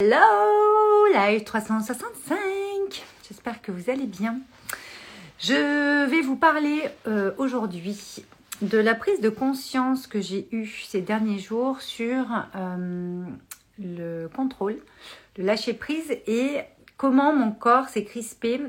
Hello, 0.00 1.12
live 1.12 1.42
365. 1.42 2.38
J'espère 3.26 3.60
que 3.60 3.72
vous 3.72 3.90
allez 3.90 4.06
bien. 4.06 4.38
Je 5.40 6.06
vais 6.08 6.20
vous 6.20 6.36
parler 6.36 6.82
euh, 7.08 7.32
aujourd'hui 7.36 8.24
de 8.62 8.78
la 8.78 8.94
prise 8.94 9.20
de 9.20 9.28
conscience 9.28 10.06
que 10.06 10.20
j'ai 10.20 10.46
eue 10.52 10.68
ces 10.86 11.00
derniers 11.00 11.40
jours 11.40 11.80
sur 11.80 12.26
euh, 12.54 13.24
le 13.80 14.28
contrôle, 14.28 14.78
le 15.36 15.42
lâcher 15.42 15.74
prise 15.74 16.12
et 16.28 16.60
comment 16.96 17.34
mon 17.34 17.50
corps 17.50 17.88
s'est 17.88 18.04
crispé. 18.04 18.60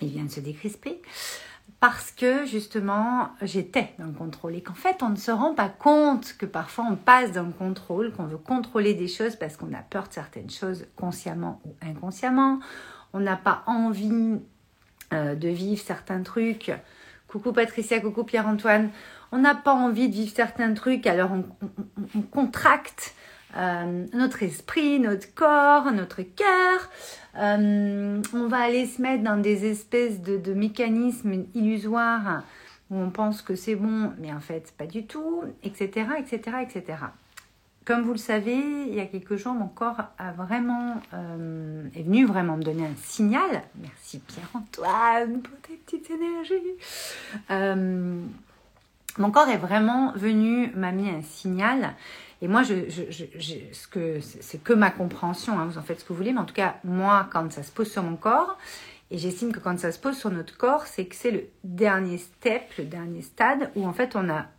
Il 0.00 0.08
vient 0.08 0.24
de 0.24 0.30
se 0.30 0.40
décrisper 0.40 1.02
parce 1.80 2.10
que 2.10 2.44
justement 2.44 3.30
j'étais 3.42 3.94
dans 3.98 4.06
le 4.06 4.12
contrôle 4.12 4.56
et 4.56 4.62
qu'en 4.62 4.74
fait 4.74 5.02
on 5.02 5.10
ne 5.10 5.16
se 5.16 5.30
rend 5.30 5.54
pas 5.54 5.68
compte 5.68 6.34
que 6.36 6.46
parfois 6.46 6.86
on 6.90 6.96
passe 6.96 7.32
dans 7.32 7.44
le 7.44 7.52
contrôle, 7.52 8.12
qu'on 8.12 8.24
veut 8.24 8.38
contrôler 8.38 8.94
des 8.94 9.08
choses 9.08 9.36
parce 9.36 9.56
qu'on 9.56 9.72
a 9.72 9.82
peur 9.82 10.08
de 10.08 10.12
certaines 10.12 10.50
choses 10.50 10.86
consciemment 10.96 11.60
ou 11.64 11.74
inconsciemment, 11.82 12.58
on 13.12 13.20
n'a 13.20 13.36
pas 13.36 13.62
envie 13.66 14.40
euh, 15.12 15.34
de 15.34 15.48
vivre 15.48 15.80
certains 15.80 16.22
trucs. 16.22 16.72
Coucou 17.28 17.52
Patricia, 17.52 18.00
coucou 18.00 18.24
Pierre-Antoine. 18.24 18.90
On 19.32 19.38
n'a 19.38 19.54
pas 19.54 19.74
envie 19.74 20.08
de 20.08 20.14
vivre 20.14 20.32
certains 20.34 20.72
trucs, 20.74 21.06
alors 21.06 21.30
on 22.14 22.22
contracte 22.22 23.14
euh, 23.56 24.06
notre 24.12 24.42
esprit, 24.42 25.00
notre 25.00 25.34
corps, 25.34 25.90
notre 25.92 26.22
cœur. 26.22 26.90
Euh, 27.36 28.22
on 28.34 28.46
va 28.48 28.58
aller 28.58 28.86
se 28.86 29.00
mettre 29.00 29.22
dans 29.22 29.40
des 29.40 29.66
espèces 29.66 30.20
de, 30.20 30.52
mécanismes 30.52 31.44
illusoires 31.54 32.42
où 32.90 32.96
on 32.96 33.10
pense 33.10 33.42
que 33.42 33.54
c'est 33.54 33.74
bon, 33.74 34.12
mais 34.18 34.32
en 34.32 34.40
fait 34.40 34.72
pas 34.76 34.86
du 34.86 35.06
tout, 35.06 35.44
etc., 35.62 36.06
etc., 36.18 36.56
etc. 36.62 36.96
Comme 37.84 38.02
vous 38.02 38.12
le 38.12 38.18
savez, 38.18 38.56
il 38.56 38.94
y 38.94 39.00
a 39.00 39.06
quelques 39.06 39.36
jours, 39.36 39.54
mon 39.54 39.68
corps 39.68 40.02
a 40.18 40.32
vraiment 40.32 41.00
euh, 41.14 41.88
est 41.94 42.02
venu 42.02 42.26
vraiment 42.26 42.56
me 42.56 42.62
donner 42.62 42.84
un 42.84 42.96
signal. 42.96 43.62
Merci 43.80 44.18
Pierre-Antoine 44.18 45.40
pour 45.40 45.58
tes 45.60 45.74
petites 45.74 46.10
énergies. 46.10 46.76
Mon 49.18 49.30
corps 49.30 49.48
est 49.48 49.58
vraiment 49.58 50.12
venu 50.12 50.72
m'amener 50.74 51.10
un 51.10 51.22
signal 51.22 51.94
et 52.40 52.46
moi, 52.46 52.62
ce 52.64 53.88
que, 53.88 54.20
c'est 54.20 54.62
que 54.62 54.72
ma 54.72 54.90
compréhension, 54.90 55.58
hein, 55.58 55.66
vous 55.66 55.78
en 55.78 55.82
faites 55.82 56.00
ce 56.00 56.04
que 56.04 56.10
vous 56.10 56.18
voulez, 56.18 56.32
mais 56.32 56.40
en 56.40 56.44
tout 56.44 56.54
cas, 56.54 56.76
moi, 56.84 57.28
quand 57.32 57.50
ça 57.52 57.64
se 57.64 57.72
pose 57.72 57.90
sur 57.90 58.04
mon 58.04 58.16
corps, 58.16 58.56
et 59.10 59.18
j'estime 59.18 59.52
que 59.52 59.58
quand 59.58 59.78
ça 59.78 59.90
se 59.90 59.98
pose 59.98 60.16
sur 60.16 60.30
notre 60.30 60.56
corps, 60.56 60.86
c'est 60.86 61.06
que 61.06 61.16
c'est 61.16 61.30
le 61.30 61.44
dernier 61.64 62.18
step, 62.18 62.62
le 62.78 62.84
dernier 62.84 63.22
stade 63.22 63.70
où 63.74 63.86
en 63.86 63.94
fait 63.94 64.16
on 64.16 64.22
n'a 64.22 64.50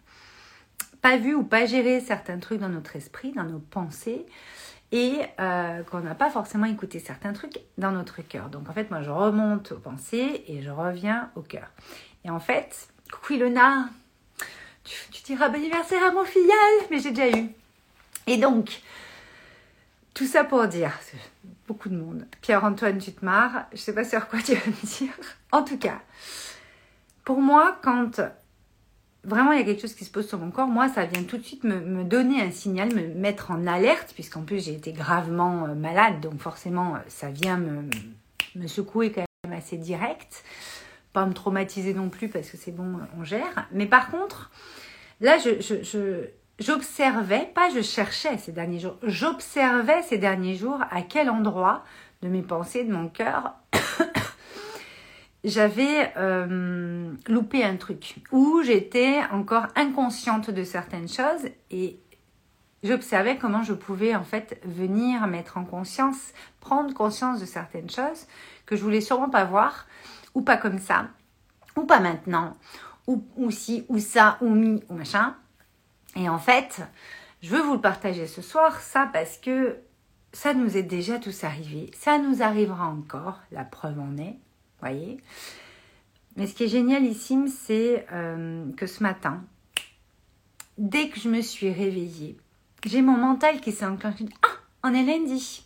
pas 1.02 1.18
vu 1.18 1.36
ou 1.36 1.44
pas 1.44 1.68
géré 1.68 2.00
certains 2.00 2.40
trucs 2.40 2.60
dans 2.60 2.70
notre 2.70 2.96
esprit, 2.96 3.32
dans 3.32 3.44
nos 3.44 3.60
pensées, 3.60 4.26
et 4.92 5.20
euh, 5.40 5.84
qu'on 5.84 6.00
n'a 6.00 6.16
pas 6.16 6.32
forcément 6.32 6.66
écouté 6.66 7.00
certains 7.00 7.32
trucs 7.32 7.60
dans 7.78 7.92
notre 7.92 8.22
cœur. 8.24 8.50
Donc 8.50 8.68
en 8.70 8.74
fait, 8.74 8.90
moi, 8.90 9.04
je 9.04 9.12
remonte 9.12 9.72
aux 9.72 9.78
pensées 9.78 10.44
et 10.48 10.64
je 10.64 10.72
reviens 10.72 11.30
au 11.36 11.42
cœur. 11.42 11.68
Et 12.26 12.32
en 12.32 12.40
fait, 12.40 12.90
coucou 13.14 13.34
Ilona, 13.34 13.88
tu, 15.12 15.24
diras 15.24 15.50
bon 15.50 15.56
anniversaire 15.56 16.04
à 16.04 16.12
mon 16.12 16.26
filleul, 16.26 16.88
mais 16.90 17.00
j'ai 17.00 17.12
déjà 17.12 17.30
eu. 17.38 17.50
Et 18.28 18.38
donc, 18.38 18.82
tout 20.14 20.26
ça 20.26 20.44
pour 20.44 20.68
dire, 20.68 20.92
beaucoup 21.68 21.90
de 21.90 21.96
monde. 21.96 22.26
Pierre-Antoine, 22.42 22.98
tu 22.98 23.12
te 23.12 23.24
marres. 23.24 23.66
Je 23.72 23.78
sais 23.78 23.94
pas 23.94 24.04
sur 24.04 24.28
quoi 24.28 24.40
tu 24.42 24.54
vas 24.54 24.66
me 24.66 24.98
dire. 24.98 25.14
En 25.52 25.64
tout 25.64 25.78
cas, 25.78 26.00
pour 27.24 27.42
moi, 27.42 27.78
quand 27.82 28.22
vraiment 29.24 29.52
il 29.52 29.60
y 29.60 29.62
a 29.62 29.66
quelque 29.66 29.82
chose 29.82 29.94
qui 29.94 30.06
se 30.06 30.12
pose 30.12 30.28
sur 30.28 30.40
mon 30.40 30.52
corps, 30.52 30.68
moi, 30.68 30.90
ça 30.90 31.06
vient 31.06 31.24
tout 31.24 31.38
de 31.38 31.44
suite 31.44 31.64
me, 31.64 32.04
donner 32.04 32.42
un 32.42 32.52
signal, 32.52 32.94
me 32.94 33.08
mettre 33.08 33.52
en 33.52 33.68
alerte, 33.68 34.14
puisqu'en 34.14 34.42
plus 34.42 34.66
j'ai 34.66 34.74
été 34.74 34.92
gravement 34.92 35.66
euh, 35.66 35.76
malade, 35.76 36.20
donc 36.22 36.40
forcément, 36.40 36.96
euh, 36.96 37.00
ça 37.08 37.30
vient 37.30 37.58
me, 37.58 37.90
me 38.56 38.68
secouer 38.68 39.12
quand 39.12 39.26
même 39.44 39.58
assez 39.58 39.78
direct. 39.78 40.44
Pas 41.14 41.26
me 41.26 41.34
traumatiser 41.34 41.94
non 41.94 42.10
plus, 42.10 42.30
parce 42.30 42.50
que 42.50 42.58
c'est 42.58 42.72
bon, 42.72 43.00
on 43.18 43.24
gère. 43.24 43.68
Mais 43.72 43.88
par 43.88 44.12
contre, 44.12 44.52
là, 45.22 45.38
je, 45.38 46.26
j'observais, 46.60 47.52
pas 47.54 47.70
je 47.70 47.82
cherchais 47.82 48.38
ces 48.38 48.52
derniers 48.52 48.80
jours, 48.80 48.98
j'observais 49.04 50.02
ces 50.04 50.18
derniers 50.18 50.56
jours 50.56 50.80
à 50.92 51.02
quel 51.02 51.30
endroit 51.30 51.84
de 52.22 52.28
mes 52.28 52.42
pensées, 52.42 52.84
de 52.84 52.92
mon 52.92 53.08
cœur, 53.08 53.54
j'avais 55.44 56.12
euh, 56.18 57.12
loupé 57.28 57.64
un 57.64 57.78
truc, 57.78 58.16
où 58.32 58.62
j'étais 58.64 59.20
encore 59.32 59.68
inconsciente 59.76 60.50
de 60.50 60.64
certaines 60.64 61.08
choses 61.08 61.48
et 61.72 62.00
j'observais 62.84 63.38
comment 63.38 63.64
je 63.64 63.74
pouvais 63.74 64.16
en 64.16 64.24
fait 64.24 64.62
venir 64.66 65.28
mettre 65.28 65.58
en 65.58 65.66
conscience, 65.66 66.34
prendre 66.60 66.94
conscience 66.94 67.40
de 67.40 67.46
certaines 67.46 67.90
choses 67.90 68.28
que 68.66 68.76
je 68.76 68.84
voulais 68.84 69.02
sûrement 69.02 69.30
pas 69.30 69.46
voir, 69.46 69.88
ou 70.36 70.42
pas 70.42 70.58
comme 70.58 70.80
ça, 70.80 71.08
ou 71.76 71.84
pas 71.84 72.00
maintenant, 72.00 72.56
ou, 73.38 73.52
si, 73.52 73.86
ou 73.90 74.00
ça, 74.00 74.38
ou 74.42 74.50
mi, 74.50 74.84
ou 74.90 74.94
machin. 74.94 75.36
Et 76.16 76.30
en 76.30 76.40
fait, 76.40 76.82
je 77.42 77.50
veux 77.50 77.62
vous 77.62 77.74
le 77.74 77.82
partager 77.82 78.28
ce 78.28 78.42
soir, 78.42 78.80
ça 78.82 79.10
parce 79.12 79.38
que 79.38 79.78
ça 80.32 80.54
nous 80.54 80.78
est 80.78 80.84
déjà 80.84 81.18
tous 81.18 81.44
arrivé, 81.44 81.90
ça 81.98 82.20
nous 82.20 82.44
arrivera 82.44 82.88
encore, 82.88 83.40
la 83.52 83.64
preuve 83.64 84.00
en 84.00 84.18
est, 84.18 84.38
voyez. 84.80 85.18
Mais 86.36 86.48
ce 86.48 86.54
qui 86.54 86.66
est 86.66 86.70
génial 86.70 87.04
ici, 87.04 87.38
c'est 87.50 88.06
euh, 88.12 88.72
que 88.74 88.86
ce 88.86 89.02
matin, 89.02 89.44
dès 90.78 91.10
que 91.10 91.20
je 91.20 91.30
me 91.30 91.42
suis 91.42 91.72
réveillée, 91.72 92.38
j'ai 92.86 93.02
mon 93.02 93.18
mental 93.18 93.60
qui 93.60 93.72
s'est 93.72 93.86
enclenché. 93.86 94.26
Ah, 94.44 94.48
on 94.84 94.94
est 94.94 95.04
lundi. 95.04 95.66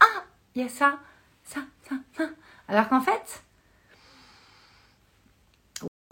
Ah, 0.00 0.24
il 0.54 0.62
y 0.62 0.64
a 0.64 0.68
ça, 0.68 0.98
ça, 1.44 1.60
ça, 1.88 1.96
ça. 2.16 2.24
Alors 2.68 2.88
qu'en 2.88 3.00
fait, 3.00 3.44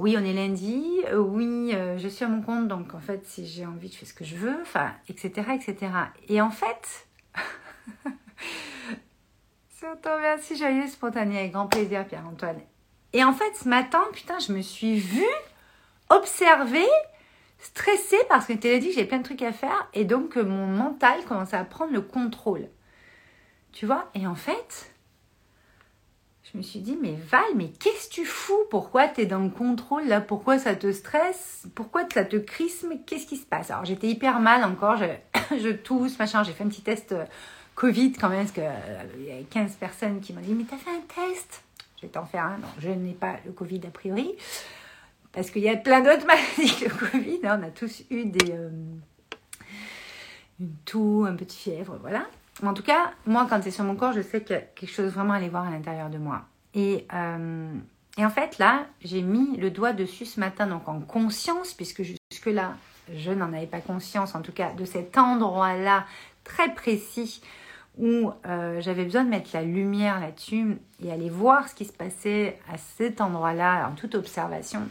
oui, 0.00 0.16
on 0.18 0.24
est 0.24 0.32
lundi, 0.32 1.02
euh, 1.08 1.18
oui, 1.18 1.72
euh, 1.74 1.98
je 1.98 2.08
suis 2.08 2.24
à 2.24 2.28
mon 2.28 2.40
compte, 2.40 2.68
donc 2.68 2.94
en 2.94 3.00
fait, 3.00 3.26
si 3.26 3.46
j'ai 3.46 3.66
envie, 3.66 3.92
je 3.92 3.98
fais 3.98 4.06
ce 4.06 4.14
que 4.14 4.24
je 4.24 4.34
veux, 4.34 4.56
enfin, 4.62 4.92
etc., 5.10 5.30
etc. 5.54 5.92
Et 6.28 6.40
en 6.40 6.50
fait, 6.50 7.06
c'est 9.68 9.86
merci, 10.06 10.56
joyeux, 10.56 10.86
spontané, 10.86 11.40
avec 11.40 11.52
grand 11.52 11.66
plaisir, 11.66 12.06
Pierre-Antoine. 12.06 12.60
Et 13.12 13.22
en 13.24 13.34
fait, 13.34 13.54
ce 13.54 13.68
matin, 13.68 14.02
putain, 14.14 14.38
je 14.38 14.54
me 14.54 14.62
suis 14.62 14.98
vue, 14.98 15.22
observée, 16.08 16.88
stressée 17.58 18.20
parce 18.30 18.46
que 18.46 18.54
tu 18.54 18.78
dit 18.78 18.88
que 18.88 18.94
j'ai 18.94 19.04
plein 19.04 19.18
de 19.18 19.24
trucs 19.24 19.42
à 19.42 19.52
faire 19.52 19.86
et 19.92 20.06
donc 20.06 20.36
mon 20.36 20.66
mental 20.66 21.22
commençait 21.28 21.58
à 21.58 21.64
prendre 21.64 21.92
le 21.92 22.00
contrôle. 22.00 22.68
Tu 23.72 23.84
vois? 23.84 24.08
Et 24.14 24.26
en 24.26 24.34
fait, 24.34 24.94
je 26.52 26.58
me 26.58 26.62
suis 26.62 26.80
dit, 26.80 26.98
mais 27.00 27.14
Val, 27.30 27.42
mais 27.54 27.68
qu'est-ce 27.68 28.08
que 28.08 28.14
tu 28.14 28.24
fous? 28.24 28.64
Pourquoi 28.70 29.06
tu 29.06 29.20
es 29.20 29.26
dans 29.26 29.38
le 29.38 29.50
contrôle 29.50 30.06
là? 30.06 30.20
Pourquoi 30.20 30.58
ça 30.58 30.74
te 30.74 30.90
stresse? 30.90 31.66
Pourquoi 31.74 32.02
ça 32.12 32.24
te 32.24 32.36
crisme 32.36 32.94
Qu'est-ce 33.06 33.26
qui 33.26 33.36
se 33.36 33.46
passe? 33.46 33.70
Alors 33.70 33.84
j'étais 33.84 34.08
hyper 34.08 34.40
mal 34.40 34.64
encore, 34.64 34.96
je, 34.96 35.06
je 35.58 35.68
tousse, 35.68 36.18
machin. 36.18 36.42
J'ai 36.42 36.52
fait 36.52 36.64
un 36.64 36.68
petit 36.68 36.82
test 36.82 37.12
euh, 37.12 37.24
Covid 37.76 38.12
quand 38.12 38.28
même, 38.28 38.40
parce 38.40 38.52
qu'il 38.52 38.64
euh, 38.64 39.28
y 39.28 39.30
avait 39.30 39.44
15 39.44 39.74
personnes 39.74 40.20
qui 40.20 40.32
m'ont 40.32 40.40
dit, 40.40 40.54
mais 40.54 40.64
t'as 40.64 40.76
fait 40.76 40.90
un 40.90 41.28
test? 41.28 41.62
Je 41.98 42.02
vais 42.02 42.08
t'en 42.08 42.26
faire 42.26 42.44
un. 42.44 42.58
Non, 42.58 42.68
je 42.78 42.88
n'ai 42.88 43.12
pas 43.12 43.36
le 43.46 43.52
Covid 43.52 43.82
a 43.86 43.90
priori. 43.90 44.34
Parce 45.32 45.50
qu'il 45.50 45.62
y 45.62 45.68
a 45.68 45.76
plein 45.76 46.00
d'autres 46.00 46.26
maladies 46.26 46.74
que 46.74 46.86
le 46.86 47.10
Covid. 47.10 47.40
Hein. 47.44 47.60
On 47.62 47.66
a 47.66 47.70
tous 47.70 48.02
eu 48.10 48.24
des. 48.24 48.52
Euh, 48.52 48.70
une 50.58 50.74
toux, 50.84 51.24
un 51.28 51.36
petit 51.36 51.56
fièvre, 51.56 51.96
voilà 52.00 52.26
en 52.62 52.74
tout 52.74 52.82
cas, 52.82 53.12
moi, 53.26 53.46
quand 53.48 53.62
c'est 53.62 53.70
sur 53.70 53.84
mon 53.84 53.96
corps, 53.96 54.12
je 54.12 54.22
sais 54.22 54.38
a 54.52 54.58
quelque 54.58 54.90
chose 54.90 55.12
vraiment 55.12 55.34
aller 55.34 55.48
voir 55.48 55.66
à 55.66 55.70
l'intérieur 55.70 56.10
de 56.10 56.18
moi. 56.18 56.42
Et, 56.74 57.06
euh, 57.14 57.72
et 58.18 58.24
en 58.24 58.30
fait, 58.30 58.58
là, 58.58 58.86
j'ai 59.02 59.22
mis 59.22 59.56
le 59.56 59.70
doigt 59.70 59.92
dessus 59.92 60.26
ce 60.26 60.40
matin, 60.40 60.66
donc 60.66 60.88
en 60.88 61.00
conscience, 61.00 61.74
puisque 61.74 62.02
jusque-là, 62.02 62.74
je 63.14 63.30
n'en 63.30 63.52
avais 63.52 63.66
pas 63.66 63.80
conscience, 63.80 64.34
en 64.34 64.42
tout 64.42 64.52
cas, 64.52 64.72
de 64.72 64.84
cet 64.84 65.16
endroit-là 65.16 66.04
très 66.44 66.72
précis 66.74 67.42
où 67.98 68.32
euh, 68.46 68.80
j'avais 68.80 69.04
besoin 69.04 69.24
de 69.24 69.30
mettre 69.30 69.50
la 69.52 69.62
lumière 69.62 70.20
là-dessus 70.20 70.78
et 71.02 71.12
aller 71.12 71.28
voir 71.28 71.68
ce 71.68 71.74
qui 71.74 71.84
se 71.84 71.92
passait 71.92 72.58
à 72.72 72.78
cet 72.78 73.20
endroit-là 73.20 73.88
en 73.88 73.94
toute 73.94 74.14
observation. 74.14 74.82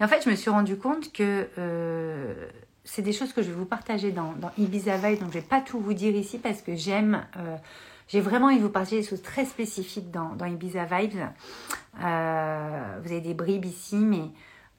Et 0.00 0.04
en 0.04 0.08
fait, 0.08 0.22
je 0.24 0.30
me 0.30 0.34
suis 0.34 0.50
rendu 0.50 0.76
compte 0.76 1.12
que 1.12 1.48
euh, 1.58 2.48
c'est 2.86 3.02
des 3.02 3.12
choses 3.12 3.32
que 3.32 3.42
je 3.42 3.48
vais 3.48 3.56
vous 3.56 3.66
partager 3.66 4.12
dans, 4.12 4.34
Ibiza 4.56 4.96
Vibes, 4.96 5.18
donc 5.18 5.32
je 5.32 5.38
ne 5.38 5.42
vais 5.42 5.48
pas 5.48 5.60
tout 5.60 5.80
vous 5.80 5.92
dire 5.92 6.14
ici 6.14 6.38
parce 6.38 6.62
que 6.62 6.76
j'aime, 6.76 7.26
euh, 7.36 7.56
j'ai 8.06 8.20
vraiment 8.20 8.46
envie 8.46 8.58
de 8.58 8.62
vous 8.62 8.70
partager 8.70 9.00
des 9.00 9.06
choses 9.06 9.22
très 9.22 9.44
spécifiques 9.44 10.10
dans, 10.12 10.36
Ibiza 10.38 10.84
Vibes. 10.84 11.18
Euh, 12.00 12.98
vous 13.02 13.10
avez 13.10 13.20
des 13.20 13.34
bribes 13.34 13.64
ici, 13.64 13.96
mais 13.96 14.30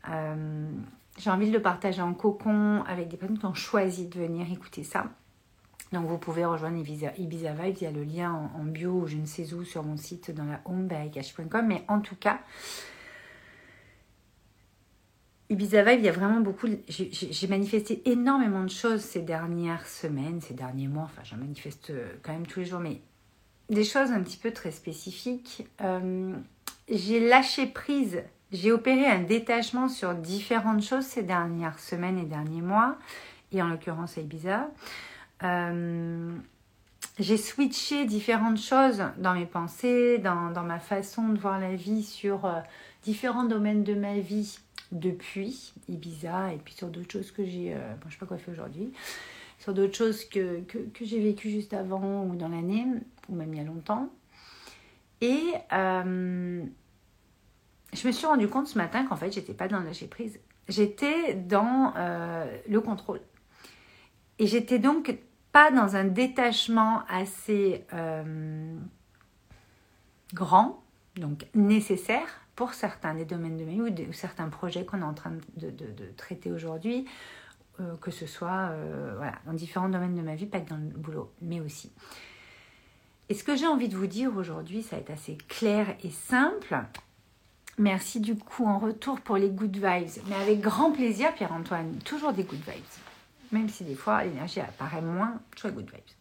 euh, 0.09 0.69
j'ai 1.17 1.29
envie 1.29 1.49
de 1.49 1.53
le 1.53 1.61
partager 1.61 2.01
en 2.01 2.13
cocon 2.13 2.81
avec 2.87 3.09
des 3.09 3.17
personnes 3.17 3.37
qui 3.37 3.45
ont 3.45 3.53
choisi 3.53 4.07
de 4.07 4.17
venir 4.17 4.49
écouter 4.51 4.83
ça. 4.83 5.07
Donc 5.91 6.05
vous 6.05 6.17
pouvez 6.17 6.45
rejoindre 6.45 6.77
Ibiza, 6.77 7.11
Ibiza 7.17 7.51
Vibes, 7.51 7.77
il 7.81 7.83
y 7.83 7.87
a 7.87 7.91
le 7.91 8.03
lien 8.03 8.49
en, 8.57 8.63
bio 8.63 8.91
ou 8.91 9.07
je 9.07 9.17
ne 9.17 9.25
sais 9.25 9.53
où 9.53 9.65
sur 9.65 9.83
mon 9.83 9.97
site 9.97 10.31
dans 10.31 10.45
la 10.45 10.61
home 10.65 10.87
mais 11.65 11.83
en 11.89 11.99
tout 11.99 12.15
cas, 12.15 12.39
Ibiza 15.49 15.83
Vibe, 15.83 15.99
il 15.99 16.05
y 16.05 16.09
a 16.09 16.11
vraiment 16.11 16.41
beaucoup. 16.41 16.67
J'ai 16.89 17.47
manifesté 17.47 18.01
énormément 18.05 18.63
de 18.63 18.69
choses 18.69 19.01
ces 19.01 19.21
dernières 19.21 19.87
semaines, 19.87 20.41
ces 20.41 20.53
derniers 20.53 20.87
mois. 20.87 21.03
Enfin, 21.05 21.21
je 21.23 21.35
manifeste 21.35 21.93
quand 22.21 22.33
même 22.33 22.45
tous 22.45 22.59
les 22.59 22.65
jours, 22.65 22.81
mais 22.81 23.01
des 23.69 23.83
choses 23.83 24.11
un 24.11 24.21
petit 24.21 24.37
peu 24.37 24.51
très 24.51 24.71
spécifiques. 24.71 25.65
Euh, 25.81 26.33
j'ai 26.89 27.27
lâché 27.27 27.65
prise, 27.67 28.23
j'ai 28.51 28.71
opéré 28.71 29.05
un 29.05 29.21
détachement 29.21 29.89
sur 29.89 30.15
différentes 30.15 30.83
choses 30.83 31.05
ces 31.05 31.23
dernières 31.23 31.79
semaines 31.79 32.17
et 32.17 32.25
derniers 32.25 32.61
mois, 32.61 32.97
et 33.51 33.61
en 33.61 33.67
l'occurrence 33.67 34.17
Ibiza. 34.17 34.69
Euh, 35.43 36.31
j'ai 37.19 37.37
switché 37.37 38.05
différentes 38.05 38.59
choses 38.59 39.03
dans 39.17 39.33
mes 39.33 39.45
pensées, 39.45 40.17
dans, 40.19 40.63
ma 40.63 40.79
façon 40.79 41.29
de 41.29 41.37
voir 41.37 41.59
la 41.59 41.75
vie 41.75 42.03
sur 42.03 42.45
euh, 42.45 42.59
différents 43.03 43.43
domaines 43.43 43.83
de 43.83 43.93
ma 43.93 44.19
vie 44.19 44.59
depuis 44.91 45.73
Ibiza 45.89 46.53
et 46.53 46.57
puis 46.57 46.73
sur 46.73 46.87
d'autres 46.87 47.11
choses 47.11 47.31
que 47.31 47.45
j'ai, 47.45 47.73
euh, 47.73 47.93
bon, 48.01 48.09
je 48.09 48.13
sais 48.13 48.19
pas 48.19 48.25
quoi 48.25 48.37
faire 48.37 48.53
aujourd'hui, 48.53 48.91
sur 49.59 49.73
d'autres 49.73 49.95
choses 49.95 50.25
que, 50.25 50.61
que, 50.61 51.05
j'ai 51.05 51.19
vécues 51.19 51.49
juste 51.49 51.73
avant 51.73 52.23
ou 52.25 52.35
dans 52.35 52.49
l'année, 52.49 52.85
ou 53.29 53.35
même 53.35 53.53
il 53.53 53.57
y 53.57 53.61
a 53.61 53.65
longtemps. 53.65 54.09
Et 55.21 55.53
euh, 55.73 56.63
je 57.93 58.07
me 58.07 58.11
suis 58.11 58.27
rendu 58.27 58.47
compte 58.47 58.67
ce 58.67 58.77
matin 58.77 59.05
qu'en 59.05 59.15
fait, 59.15 59.31
j'étais 59.31 59.53
pas 59.53 59.67
dans 59.67 59.79
le 59.79 59.85
lâcher 59.85 60.07
prise. 60.07 60.39
J'étais 60.67 61.33
dans 61.33 61.93
euh, 61.97 62.45
le 62.67 62.81
contrôle. 62.81 63.21
Et 64.39 64.47
j'étais 64.47 64.79
donc 64.79 65.17
pas 65.51 65.71
dans 65.71 65.95
un 65.95 66.03
détachement 66.03 67.01
assez 67.09 67.85
euh, 67.93 68.77
grand, 70.33 70.83
donc 71.15 71.47
nécessaire 71.55 72.46
pour 72.57 72.73
certains 72.73 73.13
des 73.13 73.23
domaines 73.23 73.55
de 73.55 73.63
ma 73.63 73.71
vie 73.71 73.81
ou, 73.81 74.13
certains 74.13 74.49
projets 74.49 74.83
qu'on 74.83 74.99
est 74.99 75.05
en 75.05 75.13
train 75.13 75.31
de, 75.55 75.71
traiter 76.17 76.51
aujourd'hui, 76.51 77.05
que 78.01 78.11
ce 78.11 78.25
soit 78.25 78.71
voilà, 79.15 79.35
dans 79.45 79.53
différents 79.53 79.87
domaines 79.87 80.15
de 80.15 80.23
ma 80.23 80.35
vie, 80.35 80.47
pas 80.47 80.59
que 80.59 80.69
dans 80.69 80.77
le 80.77 80.89
boulot, 80.97 81.31
mais 81.41 81.61
aussi. 81.61 81.91
Et 83.29 83.33
ce 83.33 83.43
que 83.43 83.55
j'ai 83.55 83.67
envie 83.67 83.89
de 83.89 83.95
vous 83.95 84.07
dire 84.07 84.35
aujourd'hui, 84.35 84.81
ça 84.81 84.95
va 84.95 85.01
être 85.01 85.11
assez 85.11 85.37
clair 85.47 85.95
et 86.03 86.09
simple. 86.09 86.77
Merci 87.77 88.19
du 88.19 88.35
coup 88.35 88.65
en 88.65 88.79
retour 88.79 89.21
pour 89.21 89.37
les 89.37 89.49
good 89.49 89.75
vibes, 89.75 90.23
mais 90.27 90.35
avec 90.35 90.61
grand 90.61 90.91
plaisir, 90.91 91.33
Pierre-Antoine, 91.35 91.99
toujours 92.05 92.33
des 92.33 92.43
good 92.43 92.59
vibes. 92.59 92.83
Même 93.51 93.69
si 93.69 93.83
des 93.83 93.95
fois 93.95 94.23
l'énergie 94.23 94.61
apparaît 94.61 95.01
moins, 95.01 95.39
toujours 95.55 95.71
good 95.71 95.91
vibes. 95.91 96.16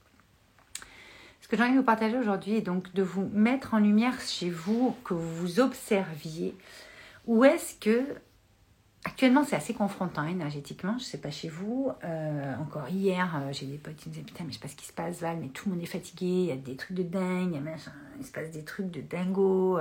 Ce 1.46 1.48
que 1.48 1.56
j'ai 1.56 1.62
envie 1.62 1.74
de 1.74 1.78
vous 1.78 1.84
partager 1.84 2.18
aujourd'hui 2.18 2.56
est 2.56 2.60
donc 2.60 2.92
de 2.92 3.04
vous 3.04 3.30
mettre 3.32 3.74
en 3.74 3.78
lumière 3.78 4.20
chez 4.20 4.50
vous, 4.50 4.96
que 5.04 5.14
vous 5.14 5.32
vous 5.36 5.60
observiez. 5.60 6.56
Où 7.24 7.44
est-ce 7.44 7.76
que 7.78 8.04
Actuellement, 9.04 9.44
c'est 9.44 9.54
assez 9.54 9.72
confrontant 9.72 10.26
énergétiquement. 10.26 10.94
Je 10.98 11.04
ne 11.04 11.08
sais 11.08 11.18
pas 11.18 11.30
chez 11.30 11.48
vous. 11.48 11.92
Euh, 12.02 12.56
encore 12.56 12.88
hier, 12.88 13.32
euh, 13.36 13.52
j'ai 13.52 13.66
des 13.66 13.78
potes 13.78 13.94
qui 13.94 14.08
me 14.08 14.14
disaient 14.14 14.26
Putain, 14.26 14.42
mais 14.42 14.50
je 14.50 14.54
sais 14.54 14.60
pas 14.60 14.66
ce 14.66 14.74
qui 14.74 14.86
se 14.86 14.92
passe, 14.92 15.20
Val, 15.20 15.36
mais 15.40 15.46
tout 15.46 15.68
le 15.68 15.76
monde 15.76 15.84
est 15.84 15.86
fatigué. 15.86 16.26
Il 16.26 16.46
y 16.46 16.50
a 16.50 16.56
des 16.56 16.74
trucs 16.74 16.96
de 16.96 17.04
dingue, 17.04 17.62
il, 18.18 18.26
se 18.26 18.32
passe 18.32 18.50
des 18.50 18.64
trucs 18.64 18.90
de 18.90 19.00
dingo. 19.00 19.78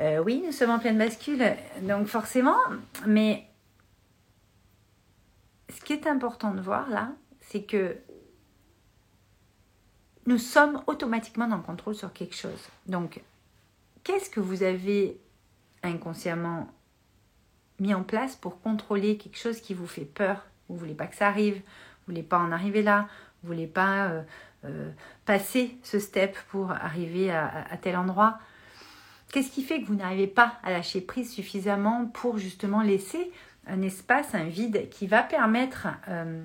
Euh, 0.00 0.22
oui, 0.24 0.42
nous 0.46 0.52
sommes 0.52 0.70
en 0.70 0.78
pleine 0.78 0.96
bascule, 0.96 1.44
donc 1.82 2.06
forcément. 2.06 2.56
Mais 3.06 3.44
ce 5.68 5.84
qui 5.84 5.92
est 5.92 6.06
important 6.06 6.54
de 6.54 6.62
voir 6.62 6.88
là, 6.88 7.12
c'est 7.42 7.64
que 7.64 7.98
nous 10.28 10.36
sommes 10.36 10.82
automatiquement 10.86 11.48
dans 11.48 11.56
le 11.56 11.62
contrôle 11.62 11.94
sur 11.94 12.12
quelque 12.12 12.34
chose. 12.34 12.68
Donc, 12.84 13.22
qu'est-ce 14.04 14.28
que 14.28 14.40
vous 14.40 14.62
avez 14.62 15.18
inconsciemment 15.82 16.68
mis 17.80 17.94
en 17.94 18.02
place 18.02 18.36
pour 18.36 18.60
contrôler 18.60 19.16
quelque 19.16 19.38
chose 19.38 19.62
qui 19.62 19.72
vous 19.72 19.86
fait 19.86 20.04
peur? 20.04 20.44
Vous 20.68 20.76
voulez 20.76 20.92
pas 20.92 21.06
que 21.06 21.16
ça 21.16 21.28
arrive, 21.28 21.54
vous 21.54 22.08
voulez 22.08 22.22
pas 22.22 22.38
en 22.38 22.52
arriver 22.52 22.82
là, 22.82 23.08
vous 23.42 23.48
voulez 23.48 23.66
pas 23.66 24.08
euh, 24.08 24.22
euh, 24.66 24.90
passer 25.24 25.78
ce 25.82 25.98
step 25.98 26.36
pour 26.50 26.72
arriver 26.72 27.30
à, 27.30 27.64
tel 27.80 27.96
endroit? 27.96 28.38
Qu'est-ce 29.32 29.50
qui 29.50 29.62
fait 29.62 29.80
que 29.80 29.86
vous 29.86 29.94
n'arrivez 29.94 30.26
pas 30.26 30.58
à 30.62 30.70
lâcher 30.70 31.00
prise 31.00 31.32
suffisamment 31.32 32.04
pour 32.04 32.36
justement 32.36 32.82
laisser 32.82 33.32
un 33.66 33.80
espace, 33.80 34.34
un 34.34 34.44
vide 34.44 34.90
qui 34.90 35.06
va 35.06 35.22
permettre 35.22 35.88
euh, 36.08 36.42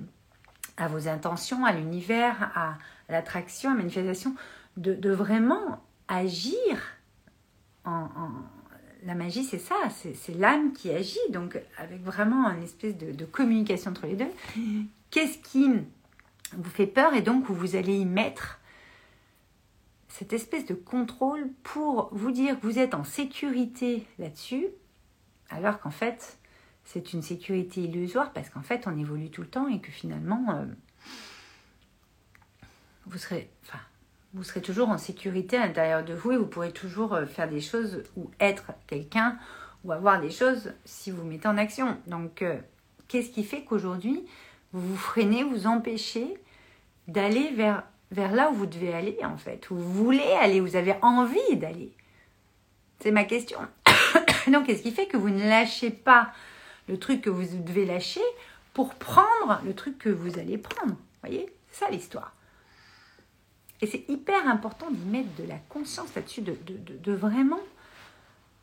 à 0.76 0.88
vos 0.88 1.08
intentions, 1.08 1.64
à 1.64 1.72
l'univers, 1.72 2.50
à, 2.54 2.78
l'attraction, 3.08 3.70
à 3.70 3.74
la 3.74 3.78
manifestation, 3.78 4.34
de, 4.76 5.10
vraiment 5.10 5.82
agir 6.08 6.80
en, 7.84 8.08
la 9.04 9.14
magie, 9.14 9.44
c'est 9.44 9.58
ça, 9.58 9.76
c'est 9.90 10.34
l'âme 10.34 10.72
qui 10.72 10.90
agit, 10.90 11.18
donc 11.30 11.60
avec 11.76 12.02
vraiment 12.02 12.48
une 12.50 12.62
espèce 12.62 12.96
de, 12.96 13.24
communication 13.24 13.90
entre 13.90 14.06
les 14.06 14.16
deux. 14.16 14.30
Qu'est-ce 15.10 15.38
qui 15.38 15.70
vous 16.56 16.70
fait 16.70 16.86
peur 16.86 17.14
et 17.14 17.22
donc 17.22 17.48
où 17.48 17.54
vous 17.54 17.76
allez 17.76 17.96
y 17.98 18.06
mettre 18.06 18.60
cette 20.08 20.32
espèce 20.32 20.64
de 20.64 20.74
contrôle 20.74 21.50
pour 21.62 22.08
vous 22.12 22.30
dire 22.30 22.58
que 22.58 22.66
vous 22.66 22.78
êtes 22.78 22.94
en 22.94 23.04
sécurité 23.04 24.06
là-dessus, 24.18 24.68
alors 25.50 25.80
qu'en 25.80 25.90
fait, 25.90 26.38
c'est 26.84 27.12
une 27.12 27.22
sécurité 27.22 27.82
illusoire 27.82 28.32
parce 28.32 28.50
qu'en 28.50 28.62
fait, 28.62 28.86
on 28.86 28.96
évolue 28.96 29.30
tout 29.30 29.42
le 29.42 29.48
temps 29.48 29.68
et 29.68 29.80
que 29.80 29.90
finalement, 29.90 30.44
euh, 30.50 30.64
vous 33.06 33.18
serez, 33.18 33.50
toujours 34.62 34.88
en 34.90 34.98
sécurité 34.98 35.56
à 35.56 35.66
l'intérieur 35.66 36.04
de 36.04 36.14
vous 36.14 36.32
et 36.32 36.36
vous 36.36 36.46
pourrez 36.46 36.72
toujours 36.72 37.14
euh, 37.14 37.26
faire 37.26 37.48
des 37.48 37.60
choses 37.60 38.02
ou 38.16 38.30
être 38.38 38.72
quelqu'un 38.86 39.38
ou 39.84 39.92
avoir 39.92 40.20
des 40.20 40.30
choses 40.30 40.72
si 40.84 41.10
vous 41.10 41.24
mettez 41.24 41.48
en 41.48 41.56
action. 41.56 41.96
Donc, 42.06 42.42
euh, 42.42 42.58
qu'est-ce 43.08 43.30
qui 43.30 43.44
fait 43.44 43.62
qu'aujourd'hui, 43.64 44.24
vous 44.72 44.86
vous 44.86 44.96
freinez, 44.96 45.42
vous 45.42 45.66
empêchez 45.66 46.34
d'aller 47.08 47.50
vers, 47.52 47.82
vers 48.10 48.32
là 48.32 48.50
où 48.50 48.54
vous 48.54 48.66
devez 48.66 48.92
aller, 48.92 49.18
en 49.22 49.36
fait, 49.36 49.70
où 49.70 49.76
vous 49.76 50.04
voulez 50.04 50.32
aller, 50.40 50.60
vous 50.60 50.76
avez 50.76 50.94
envie 51.02 51.56
d'aller? 51.56 51.92
C'est 53.00 53.10
ma 53.10 53.24
question. 53.24 53.58
Donc, 54.50 54.66
qu'est-ce 54.66 54.82
qui 54.82 54.90
fait 54.90 55.06
que 55.06 55.16
vous 55.16 55.30
ne 55.30 55.46
lâchez 55.46 55.90
pas 55.90 56.32
le 56.88 56.98
truc 56.98 57.22
que 57.22 57.30
vous 57.30 57.44
devez 57.58 57.84
lâcher 57.84 58.22
pour 58.72 58.94
prendre 58.94 59.60
le 59.64 59.74
truc 59.74 59.98
que 59.98 60.08
vous 60.08 60.38
allez 60.38 60.58
prendre 60.58 60.96
voyez 61.24 61.52
C'est 61.70 61.84
ça 61.84 61.90
l'histoire. 61.90 62.32
Et 63.80 63.86
c'est 63.86 64.04
hyper 64.08 64.48
important 64.48 64.90
d'y 64.90 65.04
mettre 65.04 65.34
de 65.36 65.48
la 65.48 65.58
conscience 65.68 66.14
là-dessus, 66.14 66.42
de, 66.42 67.12
vraiment 67.12 67.60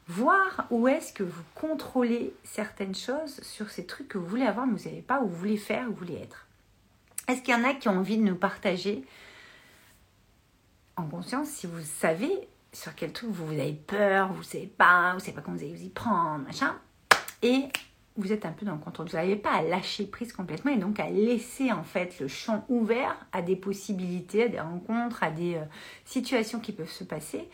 voir 0.08 0.66
où 0.72 0.88
est-ce 0.88 1.14
que 1.14 1.24
vous 1.24 1.44
contrôlez 1.54 2.34
certaines 2.44 2.96
choses 2.96 3.40
sur 3.42 3.70
ces 3.70 3.86
trucs 3.86 4.08
que 4.08 4.18
vous 4.18 4.26
voulez 4.26 4.46
avoir, 4.46 4.66
mais 4.66 4.74
vous 4.74 4.80
ne 4.80 4.84
savez 4.84 5.02
pas 5.02 5.22
où 5.22 5.28
vous 5.28 5.36
voulez 5.36 5.58
faire, 5.58 5.88
où 5.88 5.92
vous 5.92 6.06
voulez 6.06 6.20
être. 6.22 6.48
Est-ce 7.28 7.42
qu'il 7.42 7.54
y 7.54 7.58
en 7.58 7.64
a 7.64 7.74
qui 7.74 7.88
ont 7.88 7.98
envie 7.98 8.18
de 8.18 8.24
nous 8.24 8.36
partager 8.36 9.06
en 10.96 11.04
conscience 11.04 11.50
si 11.50 11.68
vous 11.68 11.84
savez 11.84 12.32
sur 12.74 12.96
quel 12.96 13.12
truc 13.12 13.30
vous, 13.30 13.52
avez 13.52 13.74
peur, 13.74 14.34
vous 14.34 14.40
ne 14.40 14.44
savez 14.44 14.68
pas, 14.68 15.12
vous 15.12 15.18
ne 15.18 15.22
savez 15.22 15.34
pas 15.34 15.42
comment 15.42 15.58
vous 15.58 15.64
allez 15.64 15.76
vous 15.76 15.84
y 15.84 15.90
prendre, 15.90 16.44
machin, 16.46 16.76
et 17.42 17.68
vous 18.18 18.32
êtes 18.34 18.46
un 18.46 18.52
peu 18.52 18.66
dans 18.66 18.74
le 18.74 18.80
contrôle. 18.80 19.08
Vous 19.08 19.16
n'arrivez 19.16 19.38
pas 19.38 19.54
à 19.54 19.62
lâcher 19.62 20.06
prise 20.06 20.34
complètement 20.34 20.72
et 20.72 20.78
donc 20.78 21.00
à 21.00 21.10
laisser 21.10 21.72
en 21.72 21.84
fait 21.84 22.20
le 22.20 22.28
champ 22.28 22.66
ouvert 22.70 23.16
à 23.32 23.42
des 23.42 23.56
possibilités, 23.56 24.44
à 24.44 24.48
des 24.50 24.60
rencontres, 24.60 25.24
à 25.24 25.32
des 25.32 25.56
euh, 25.56 25.66
situations 26.06 26.60
qui 26.60 26.72
peuvent 26.72 26.90
se 26.90 27.04
passer. 27.04 27.48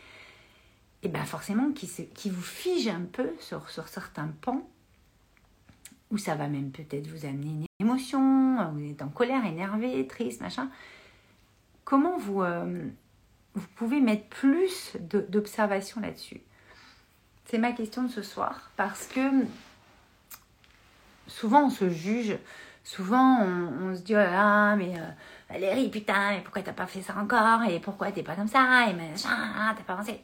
Et 1.02 1.08
bien 1.08 1.24
forcément 1.24 1.70
qui, 1.72 1.88
qui 2.14 2.30
vous 2.30 2.42
fige 2.42 2.88
un 2.88 3.02
peu 3.02 3.30
sur, 3.38 3.70
sur 3.70 3.86
certains 3.88 4.28
pans 4.40 4.68
où 6.10 6.18
ça 6.18 6.34
va 6.34 6.48
même 6.48 6.70
peut-être 6.70 7.06
vous 7.06 7.26
amener 7.26 7.50
une 7.50 7.66
émotion, 7.80 8.72
vous 8.72 8.90
êtes 8.90 9.02
en 9.02 9.08
colère, 9.08 9.44
énervé, 9.44 10.06
triste, 10.06 10.40
machin. 10.40 10.70
Comment 11.84 12.16
vous, 12.16 12.42
euh, 12.42 12.88
vous 13.54 13.66
pouvez 13.76 14.00
mettre 14.00 14.26
plus 14.28 14.96
d'observation 15.00 16.00
là-dessus? 16.00 16.40
C'est 17.44 17.58
ma 17.58 17.72
question 17.72 18.02
de 18.02 18.08
ce 18.08 18.22
soir 18.22 18.70
parce 18.76 19.06
que 19.06 19.20
souvent 21.28 21.66
on 21.66 21.70
se 21.70 21.88
juge, 21.88 22.36
souvent 22.82 23.42
on, 23.42 23.94
se 23.94 24.02
dit 24.02 24.14
là, 24.14 24.74
mais 24.76 24.98
euh, 24.98 25.04
Valérie, 25.50 25.88
putain, 25.88 26.32
mais 26.32 26.40
pourquoi 26.40 26.62
t'as 26.62 26.72
pas 26.72 26.86
fait 26.86 27.02
ça 27.02 27.16
encore? 27.16 27.62
Et 27.68 27.78
pourquoi 27.80 28.10
t'es 28.10 28.22
pas 28.22 28.34
comme 28.34 28.48
ça? 28.48 28.86
Et 28.90 28.94
machin, 28.94 29.74
t'as 29.76 29.82
pas 29.84 29.92
avancé. 29.92 30.20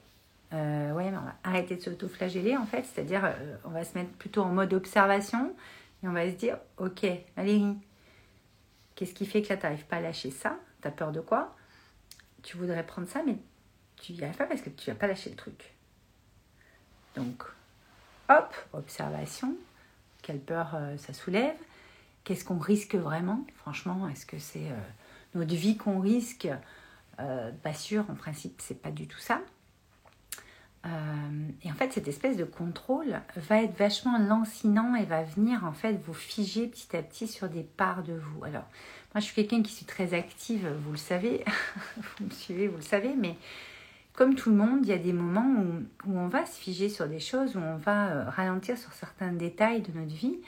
Euh, 0.53 0.93
ouais, 0.93 1.11
mais 1.11 1.17
on 1.17 1.23
va 1.23 1.35
arrêter 1.43 1.77
de 1.77 1.81
s'auto-flageller 1.81 2.57
en 2.57 2.67
fait, 2.67 2.85
c'est-à-dire 2.85 3.25
euh, 3.25 3.57
on 3.65 3.71
va 3.71 3.85
se 3.85 3.97
mettre 3.97 4.11
plutôt 4.13 4.43
en 4.43 4.51
mode 4.51 4.73
observation 4.73 5.55
et 6.03 6.09
on 6.09 6.13
va 6.13 6.29
se 6.31 6.37
dire 6.37 6.59
ok, 6.77 7.07
Valérie, 7.37 7.77
qu'est-ce 8.95 9.15
qui 9.15 9.27
fait 9.27 9.43
que 9.43 9.49
là 9.49 9.57
t'arrives 9.57 9.87
pas 9.87 9.97
à 9.97 10.01
lâcher 10.01 10.31
ça? 10.31 10.57
T'as 10.81 10.91
peur 10.91 11.13
de 11.13 11.21
quoi? 11.21 11.57
Tu 12.43 12.57
voudrais 12.57 12.85
prendre 12.85 13.09
ça, 13.09 13.23
mais 13.27 13.37
tu 13.97 14.13
y 14.13 14.23
arrives 14.23 14.37
pas 14.37 14.47
parce 14.47 14.61
que 14.61 14.71
tu 14.71 14.91
vas 14.91 14.97
pas 14.97 15.07
lâcher 15.07 15.31
le 15.31 15.37
truc. 15.37 15.75
Donc, 17.17 17.45
hop, 18.29 18.55
observation, 18.73 19.57
quelle 20.25 20.41
peur 20.41 20.73
euh, 20.75 20.97
ça 20.97 21.13
soulève, 21.13 21.55
qu'est-ce 22.25 22.45
qu'on 22.45 22.59
risque 22.59 22.95
vraiment, 22.95 23.45
franchement, 23.57 24.09
est-ce 24.09 24.27
que 24.27 24.39
c'est 24.39 24.71
euh, 24.71 24.81
notre 25.35 25.55
vie 25.55 25.77
qu'on 25.77 26.01
risque? 26.01 26.49
Euh, 27.21 27.53
Pas 27.63 27.75
sûr, 27.75 28.05
en 28.11 28.15
principe, 28.15 28.61
c'est 28.61 28.81
pas 28.81 28.91
du 28.91 29.07
tout 29.07 29.21
ça. 29.21 29.41
Et 31.63 31.71
en 31.71 31.75
fait, 31.75 31.95
cette 31.95 32.09
espèce 32.09 32.37
de 32.37 32.45
contrôle 32.45 33.19
va 33.37 33.63
être 33.63 33.75
vachement 33.79 34.19
lancinant 34.19 34.95
et 34.95 35.07
va 35.07 35.23
venir 35.23 35.65
en 35.65 35.73
fait 35.73 35.95
vous 35.95 36.13
figer 36.13 36.67
petit 36.67 36.95
à 36.95 37.03
petit 37.03 37.27
sur 37.27 37.49
des 37.49 37.63
parts 37.63 38.03
de 38.03 38.13
vous. 38.13 38.45
Alors, 38.45 38.67
moi, 39.15 39.21
je 39.21 39.21
suis 39.21 39.35
quelqu'un 39.35 39.63
qui 39.63 39.73
suis 39.73 39.87
très 39.87 40.13
active, 40.13 40.69
vous 40.85 40.91
le 40.91 40.99
savez, 40.99 41.43
vous 41.97 42.27
me 42.27 42.31
suivez, 42.31 42.69
vous 42.69 42.77
le 42.77 42.83
savez, 42.83 43.15
mais 43.17 43.39
comme 44.15 44.37
tout 44.37 44.51
le 44.51 44.57
monde, 44.57 44.81
il 44.83 44.89
y 44.89 44.93
a 44.93 44.99
des 44.99 45.13
moments 45.13 45.63
où, 46.07 46.17
on 46.17 46.29
va 46.29 46.47
se 46.47 46.59
figer 46.59 46.89
sur 46.89 47.09
des 47.09 47.19
choses, 47.19 47.57
où 47.57 47.59
on 47.59 47.77
va 47.77 48.09
euh, 48.09 48.31
ralentir 48.31 48.79
sur 48.79 48.93
certains 48.93 49.33
détails 49.33 49.83
de 49.83 49.93
notre 49.99 50.15
vie 50.15 50.39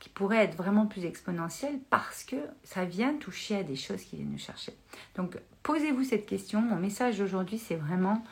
qui 0.00 0.08
pourraient 0.08 0.44
être 0.44 0.56
vraiment 0.56 0.86
plus 0.86 1.04
exponentiels 1.04 1.78
parce 1.90 2.24
que 2.24 2.36
ça 2.64 2.84
vient 2.84 3.14
toucher 3.14 3.56
à 3.56 3.62
des 3.62 3.76
choses 3.76 4.02
qui 4.02 4.16
viennent 4.16 4.32
nous 4.32 4.38
chercher. 4.38 4.72
Donc, 5.14 5.38
posez-vous 5.62 6.04
cette 6.04 6.26
question. 6.26 6.60
Mon 6.60 6.76
message 6.76 7.18
d'aujourd'hui, 7.18 7.58
c'est 7.58 7.76
vraiment 7.76 8.22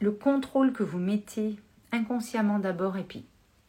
le 0.00 0.10
contrôle 0.12 0.72
que 0.72 0.82
vous 0.82 0.98
mettez 0.98 1.56
inconsciemment 1.92 2.58
d'abord 2.58 2.96
et 2.96 3.04
puis 3.04 3.24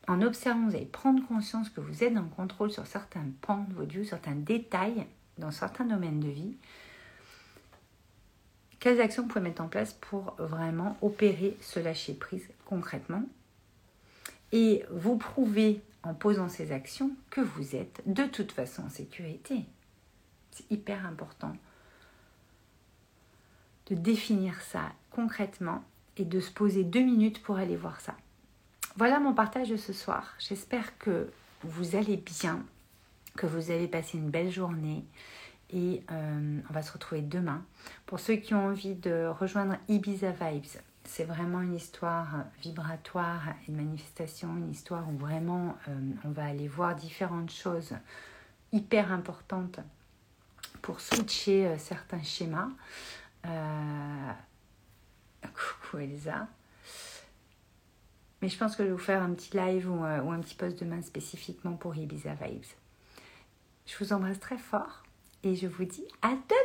en 0.08 0.22
observant, 0.22 0.68
vous 0.68 0.76
allez 0.76 0.86
prendre 0.86 1.26
conscience 1.28 1.70
que 1.70 1.82
vous 1.82 2.04
êtes 2.04 2.16
en 2.16 2.26
contrôle 2.26 2.72
sur 2.72 2.86
certains 2.86 3.26
pans 3.42 3.66
de 3.70 3.74
votre 3.74 3.92
vie, 3.92 4.06
certains 4.06 4.36
détails 4.36 5.06
dans 5.38 5.52
certains 5.52 5.86
domaines 5.86 6.20
de 6.20 6.30
vie. 6.30 6.56
Quelles 8.86 9.02
actions 9.02 9.24
vous 9.24 9.30
pouvez 9.30 9.42
mettre 9.42 9.64
en 9.64 9.68
place 9.68 9.94
pour 9.94 10.36
vraiment 10.38 10.96
opérer 11.02 11.58
ce 11.60 11.80
lâcher 11.80 12.14
prise 12.14 12.48
concrètement 12.66 13.24
Et 14.52 14.86
vous 14.92 15.18
prouvez 15.18 15.82
en 16.04 16.14
posant 16.14 16.50
ces 16.50 16.72
actions 16.72 17.10
que 17.32 17.42
vous 17.42 17.76
êtes 17.76 18.04
de 18.06 18.26
toute 18.26 18.52
façon 18.52 18.84
en 18.84 18.90
sécurité. 18.92 19.66
C'est 20.52 20.70
hyper 20.70 21.04
important 21.08 21.54
de 23.88 23.96
définir 23.96 24.62
ça 24.62 24.92
concrètement 25.10 25.84
et 26.18 26.24
de 26.24 26.40
se 26.40 26.52
poser 26.52 26.84
deux 26.84 27.02
minutes 27.02 27.42
pour 27.42 27.56
aller 27.56 27.76
voir 27.76 28.00
ça. 28.02 28.16
Voilà 28.98 29.20
mon 29.20 29.34
partage 29.34 29.70
de 29.70 29.78
ce 29.78 29.94
soir. 29.94 30.36
J'espère 30.38 30.96
que 31.00 31.32
vous 31.64 31.96
allez 31.96 32.18
bien, 32.18 32.64
que 33.36 33.48
vous 33.48 33.72
avez 33.72 33.88
passé 33.88 34.20
une 34.20 34.30
belle 34.30 34.52
journée 34.52 35.04
et 35.72 36.04
euh, 36.12 36.60
on 36.70 36.74
va 36.74 36.82
se 36.82 36.92
retrouver 36.92 37.22
demain. 37.22 37.64
Pour 38.06 38.20
ceux 38.20 38.36
qui 38.36 38.54
ont 38.54 38.68
envie 38.68 38.96
de 38.96 39.28
rejoindre 39.28 39.76
Ibiza 39.88 40.32
Vibes, 40.32 40.82
c'est 41.04 41.24
vraiment 41.24 41.62
une 41.62 41.76
histoire 41.76 42.46
vibratoire 42.62 43.50
et 43.68 43.72
de 43.72 43.78
manifestation, 43.78 44.56
une 44.58 44.72
histoire 44.72 45.08
où 45.10 45.18
vraiment 45.18 45.76
euh, 45.88 46.12
on 46.24 46.30
va 46.30 46.46
aller 46.46 46.68
voir 46.68 46.96
différentes 46.96 47.52
choses 47.52 47.94
hyper 48.72 49.12
importantes 49.12 49.80
pour 50.82 51.00
switcher 51.00 51.68
euh, 51.68 51.78
certains 51.78 52.24
schémas. 52.24 52.70
Coucou 55.44 56.00
Elsa. 56.00 56.48
Mais 58.42 58.50
je 58.50 58.58
pense 58.58 58.76
que 58.76 58.84
je 58.84 58.88
vais 58.90 58.94
vous 58.94 58.98
faire 58.98 59.22
un 59.22 59.34
petit 59.34 59.56
live 59.56 59.90
ou, 59.90 60.00
ou 60.00 60.32
un 60.32 60.40
petit 60.40 60.56
post 60.56 60.80
demain 60.80 61.02
spécifiquement 61.04 61.74
pour 61.74 61.96
Ibiza 61.96 62.34
Vibes. 62.34 62.66
Je 63.86 63.96
vous 64.00 64.12
embrasse 64.12 64.40
très 64.40 64.58
fort 64.58 65.05
et 65.46 65.56
je 65.56 65.68
vous 65.68 65.86
dis 65.86 66.06
à 66.24 66.30
demain 66.30 66.56